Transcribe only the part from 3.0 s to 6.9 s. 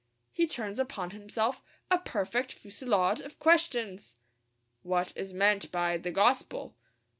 of questions. What is meant by the gospel?